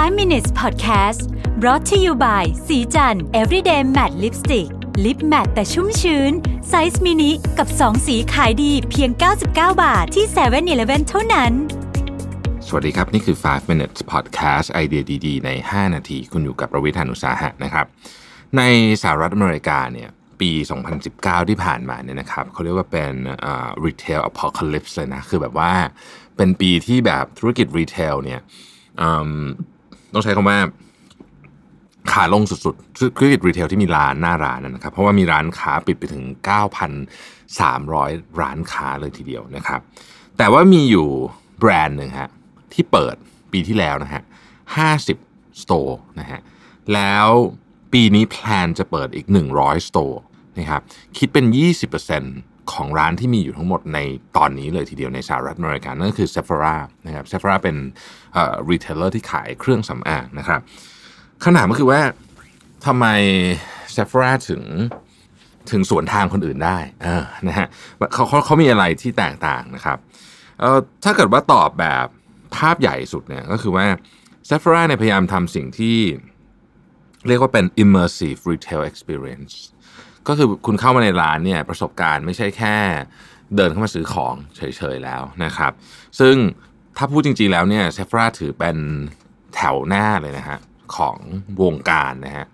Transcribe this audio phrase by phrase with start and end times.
[0.00, 1.20] 5 minutes podcast
[1.60, 4.68] brought to you by ศรีจันทร์ everyday matte lipstick
[5.04, 6.32] lip matte แต่ชุ่มชื้น
[6.68, 9.46] size mini กับ 2 สีขายดีเพียง 99
[9.82, 11.52] บาทที่7 e เ e ่ e อเท่านั้น
[12.66, 17.86] สวัสดีครับ นี่คือ 5 minutes podcast ไอเดียดีๆ ใน 5 นาที คุณอยู่กับผมรวิศ หาญอุตสาหะนะครับ
[18.56, 18.62] ใน
[19.02, 20.08] สหรัฐอเมริกาเนี่ย
[20.40, 20.50] ปี
[21.00, 23.12] 2019 ที่ผ่านมาเนี่ยนะครับเขาเรียกว่าเป็น
[23.50, 25.72] uh, retail apocalypse เลยนะ คือแบบว่า
[26.36, 28.40] เป็นปีที่แบบธุรกิจ retail เนี่ย
[30.14, 30.58] ต้องใช้คำว่า
[32.12, 36.24] ขาลงสุดๆธุรกิจ retail ที่มีร้านหน้าร้านนะครับ เพราะว่ามีร้านค้าปิดไปถึง
[37.12, 39.80] 9,300 ร้านค้าเลยทีเดียวนะครับ
[40.38, 41.08] แต่ว่ามีอยู่
[41.58, 42.30] แบรนด์หนึ่งฮะ
[42.72, 43.14] ที่เปิด
[43.52, 44.22] ปีที่แล้วนะฮะ
[44.90, 46.40] 50 store นะฮะ
[46.94, 47.26] แล้ว
[47.92, 50.20] ปีนี้ plan จะเปิดอีก 100 store
[50.58, 50.82] นะครับ
[51.18, 51.44] คิดเป็น
[52.06, 53.98] 20% ของร้านที่มีอยู่ทั้งหมดใน
[54.36, 57.76] ตอนนี้เลยทีเดียวในสหรัฐอเมริกานั่นก็คือ Sephora นะครับ Sephora เป็น
[58.70, 60.60] รีเทลเลอร์ที่ขายเครื่องสำอางนะครับ
[61.42, 62.00] คำถามก็คือว่า
[62.86, 63.06] ทำไม
[63.94, 64.62] Sephora ถึง
[65.70, 66.78] ถึงสวนทางคนอื่นได้
[67.48, 67.66] นะฮะ
[68.12, 69.98] เขาเขาเขามีอะไรที่แตกต่างนะครับ
[70.60, 72.06] เอ่อถ้าเกิดว่าตอบแบบ
[72.56, 73.86] ภาพใหญ่สุดเนี่ยก็คือว่า
[74.48, 75.98] Sephora เนี่ยพยายามทำสิ่งที่
[77.28, 79.54] เรียกว่าเป็น immersive retail experience
[80.28, 82.76] ก็คือคุณเข้ามาในร้านเนี่ยประสบการณ์ไม่ใช่แค่
[83.56, 85.72] เดินเข้ามาซื้อของเฉยๆแล้วนะครับ
[86.20, 86.36] ซึ่ง
[86.96, 88.76] ถ้าพูดจริงๆแล้วเนี่ยเซฟราถือเป็น
[89.54, 90.58] แถวหน้าเลยนะฮะ
[90.96, 91.16] ของ
[91.62, 92.46] วงการนะฮะ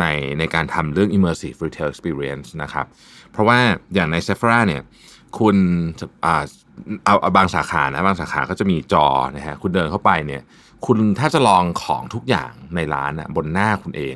[0.00, 0.04] ใน
[0.38, 2.86] ในการทำเรื่อง immersive retail experience นะครับ
[3.30, 3.58] เพราะว่า
[3.94, 4.82] อย่างใน Sephora เนี่ย
[5.38, 5.56] คุณ
[6.22, 10.42] เอาเอาบางสาขานะบางสาขาก็จะมีจอนะฮะคุณเดินเข้าไปเนี่ย
[10.86, 14.14] คุณถ้าจะลองของทุกอย่างในร้านนะบนหน้าคุณเอง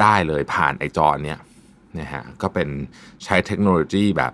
[0.00, 1.38] ได้เลยผ่านไอจอเนี้ย
[1.98, 2.68] นะฮะก็เป็น
[3.24, 4.32] ใช้เทคโนโลยีแบบ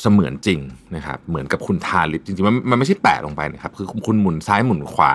[0.00, 0.60] เสมือนจริง
[0.96, 5.14] นะครับเหมือนกับคุณทาลิปจริงๆมันมันไม่ใช่แปะลงไปนะครับคือคุณหมุนซ้ายหมุนขวา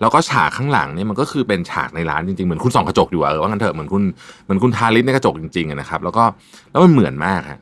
[0.00, 4.02] แล้วก็ฉากข้างหลังเนี่ยมันก็คือเป็นฉากในร้านจริงๆเหมือนคุณส่องกระจกอยู่เออว่างั้นเถอะเหมือนคุณ
[4.44, 6.24] เหมือนคุณทาลิปในกระจกจริงๆนะครับแล้วก็
[6.70, 7.60] แล้วมันเหมือนมากฮะ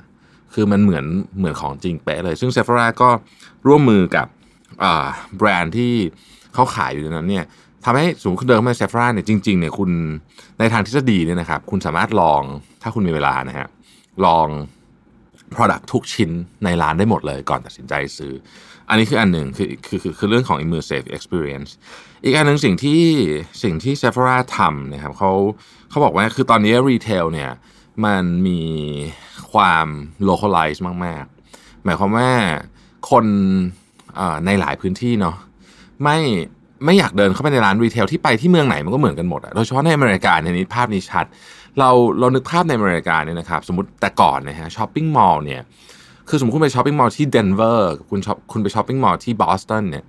[0.54, 1.04] คือมันเหมือน
[1.38, 3.08] เหมือนของจริงเป๊ะเลย ซึ่ง Sephora ก็
[3.66, 4.26] ร่วมมือกับ
[5.36, 5.92] แบรนด์ที่
[6.54, 7.44] เขาขายอยู่ในนั้นเนี่ย
[7.84, 9.90] ทำให้สมมติคุณเดินมา Sephora เนี่ยจริงๆเนี่ยคุณ
[10.58, 12.42] ในทางทฤษฎีเนี่ยนะครับ คุณสามารถลอง
[12.82, 13.68] ถ้าคุณมีเวลานะฮะ
[14.24, 14.48] ลอง
[15.54, 16.30] Product ทุกชิ้น
[16.64, 18.32] ในร้านได้หมดเลยก่อนตัดสินใจซื้อ
[18.88, 21.70] อันนี้คืออันหนึ่งคือคือคือคือเรื่องของ immersive experience
[22.24, 23.02] อีกอันหนึ่งสิ่งที่
[23.62, 25.32] สิ่งที่ Sephora ทำนะครับเขา
[25.90, 27.50] เขาบอกว่าคือตอนนี้ retail เนี่ย
[28.04, 28.60] มันมี
[29.52, 29.86] ความ
[30.28, 31.24] localize มาก
[31.54, 32.30] ๆ หมายความว่า
[33.10, 33.26] คน
[34.46, 35.36] ในหลายพื้นที่เนาะ
[36.02, 36.18] ไม่
[36.84, 41.26] ไม่อยากเดินเข้าไปในร้าน retail ที่ไปที่เมืองไหนมันก็เหมือนกันหมดอะโดยเฉพาะในอเมริกาในนี้ภาพนี้ชัด
[41.78, 41.90] เรา
[42.20, 45.62] เรานึกภาพในอเมริกาเนี่ยนะครับสมมติแต่ก่อนนะฮะ shopping mall เนี่ย
[46.28, 50.04] คือสมมติคุณไป shopping mall ที่เดนเวอร์คุณช็อปคุณไป shopping mall ที่บอสตันเนี่ย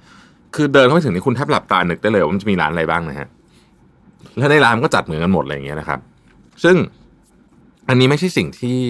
[0.55, 3.27] คือเดินเข้าไปถึงนี่คุณแทบหลับตานึกได้เลยว่ามันจะมีร้านอะไรบ้างนะฮะ
[4.37, 5.99] แล้วในร้านก็จัดเหมือนกันหมดอะไรอย่างเงี้ยนะครับ
[6.63, 6.75] ซึ่ง
[7.89, 8.81] อันนี้ไม่ใช่สิ่งที่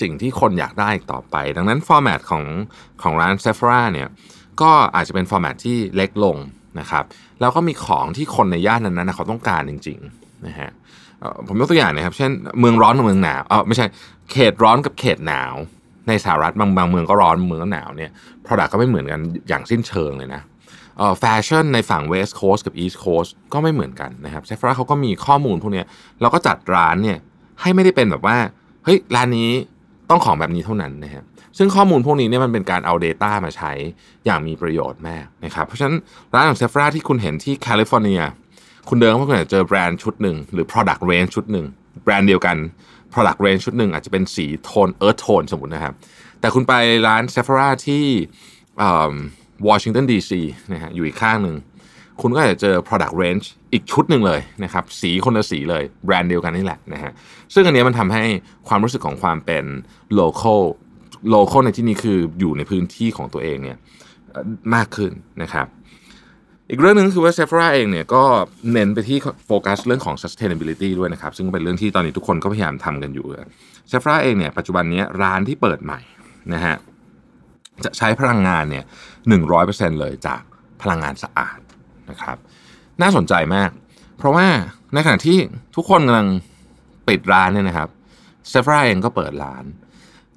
[0.00, 2.44] สิ่งที่คนอยากได้ต่อไป ดังนั้น format ของ
[3.02, 4.08] ของร้าน Sephora เนี่ย
[4.62, 6.36] ก็อาจจะเป็น format ที่เล็กลง
[6.78, 7.04] นะครับ
[7.40, 10.70] แล้วก็มีของที่คนในย่านนั้นๆเขาต้องการจริงๆนะฮะ
[11.48, 13.86] ผมยกตัวอย่างนะครับ เช่นเมืองร้อนกับเมืองหนาวเออไม่ใช่
[14.32, 15.54] เขตร้อนกับเขตหนาว
[16.08, 18.10] ในสหรัฐบางบางเมืองก็ร้อนเมืองก็หนาวเนี่ย
[18.46, 20.42] product ก็ไม่เหมือนกันอย่างสิ้นเชิงเลยนะ
[21.20, 25.84] แฟชั่นในฝั่ง West Coast กับ East Coast ก็ไม่เหมือนกันนะครับ Sephora เขาก็มีข้อมูลพวกนี้
[26.20, 27.18] แล้วก็จัดร้านเนี่ย
[27.60, 28.36] ให้ไม่ได้เป็นแบบว่า
[28.84, 29.50] เฮ้ยร้านนี้
[30.10, 31.24] ต้องของแบบนี้เท่านั้นนะครับ
[31.58, 33.72] ซึ่งข้อมูลพวกนี้เนี่ยมันเป็นการเอา Data มาใช้
[34.26, 35.96] อย่างมีประโยชน์มากนะครับเพราะฉะนั้น
[36.34, 38.20] ร้านของ Sephora ที่คุณเห็นที่แคลิฟอร์เนีย
[38.88, 41.66] คุณเดินเข้าไปเจอแบรนด์ชุดหนึ่งหรือ product range ชุดหนึ่ง
[42.04, 42.56] แบรนด์เดียวกัน
[43.12, 45.94] product range ชุดหนึ่งอาจจะเป็นสีโทน earth tone สมมตินะครับ
[46.40, 46.72] แต่คุณไป
[47.06, 48.04] ร้าน Sephora ที่
[49.68, 50.40] วอชิงตันดีซี
[50.72, 51.56] นะฮะอยู่อีกข้างหนึ่ง
[52.22, 57.12] คุณก็จะเจอ product range อีกชุดหนึ่งเลยนะครับสีคนละสีเลยแบรนด์เดียวกันนี่แหละนะฮะ
[57.54, 58.24] ซึ่งอันนี้มันทำให้
[58.68, 59.64] ความรู้สึกของความเป็น
[60.20, 60.60] local
[61.34, 63.78] local ในที่นี้คืออยู่ในพื้นที่ของตัวเองเนี่ย
[64.74, 65.66] มากขึ้นนะครับ
[66.70, 68.22] อีกเรื่องหนึ่งคือว่าเซฟราเองเนี่ยก็
[68.72, 73.26] เน้นไปที่โฟกัสเรื่องของ sustainability ด้วยนะครับ ซึ่งเป็นเรื่องที่ตอนนี้ทุกคนก็พยายามทำกันอยู่
[73.88, 76.00] Sephora เองเนี่ยปัจจุบันนี้ร้านที่เปิดใหม่
[76.54, 76.76] นะฮะ
[77.84, 78.84] จะใช้พลังงานเนี่ย
[79.28, 80.40] หนึ่งร้อยเปอร์เซ็นเลยจาก
[80.82, 81.58] พลังงานสะอาด
[82.10, 82.36] นะครับ
[83.02, 83.70] น่าสนใจมาก
[84.18, 84.46] เพราะว่า
[84.94, 85.38] ในขณะที่
[85.76, 86.28] ทุกคนกำลัง
[87.08, 87.88] ปิดร้านเนี่ยนะครับ
[88.48, 89.64] Sephora เองก็เปิดร้าน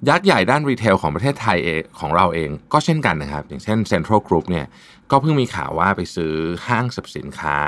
[0.08, 4.66] ยักษ์ใหญ่ด้าน retail ของประเทศไทยเองของเราเองก็เช่นกันนะครับ อย่างเช่น Central Group เนี่ย
[5.10, 6.32] ก็เพิ่งมีข่าวว่าไปซื้อ
[6.68, 7.58] ห้างสรรพสินค้า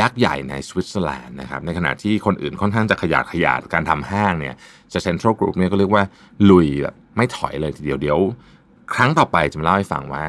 [0.00, 4.54] ยักษ์ใหญ่ในสวิตเซอร์แลนด์นะครับในขณะที่คนอื่นค่อนข้างจะขยาดขยาดการทำห้างเนี่ย
[4.92, 6.04] จะเซ็นทรัลกรุ๊ปเนี่ยก็เรียกว่า
[6.50, 8.18] ลุยแบบไม่ถอยเลยทีเดียวเดี๋ยว
[8.94, 10.24] ครั้งต่อไปจะมาเล่าให้ฟังว่า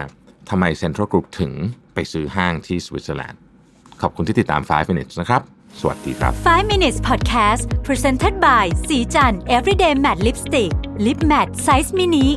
[0.49, 1.51] ทำไมเซ็นทรัลกรุ๊ปถึง
[1.97, 3.39] ไปซื้อห้างที่สวิตเซอร์แลนด์
[4.01, 5.41] ขอบคุณที่ติดตาม 5 minutes นะครับ
[5.79, 10.71] สวัสดีครับ 5 minutes podcast presented by ศรีจันทร์ everyday matte lipstick
[11.05, 12.27] lip matte size mini